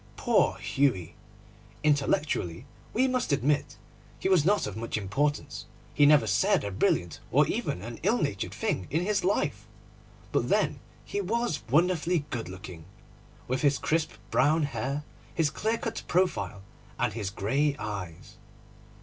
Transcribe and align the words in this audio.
Poor 0.17 0.57
Hughie! 0.57 1.13
Intellectually, 1.83 2.65
we 2.91 3.07
must 3.07 3.31
admit, 3.31 3.77
he 4.17 4.27
was 4.29 4.43
not 4.43 4.65
of 4.65 4.75
much 4.75 4.97
importance. 4.97 5.67
He 5.93 6.07
never 6.07 6.25
said 6.25 6.63
a 6.63 6.71
brilliant 6.71 7.19
or 7.31 7.45
even 7.45 7.83
an 7.83 7.99
ill 8.01 8.19
natured 8.19 8.51
thing 8.51 8.87
in 8.89 9.05
his 9.05 9.23
life. 9.23 9.67
But 10.31 10.49
then 10.49 10.79
he 11.05 11.21
was 11.21 11.61
wonderfully 11.69 12.25
good 12.31 12.49
looking, 12.49 12.85
with 13.47 13.61
his 13.61 13.77
crisp 13.77 14.13
brown 14.31 14.63
hair, 14.63 15.03
his 15.35 15.51
clear 15.51 15.77
cut 15.77 16.01
profile, 16.07 16.63
and 16.97 17.13
his 17.13 17.29
grey 17.29 17.75
eyes. 17.77 18.37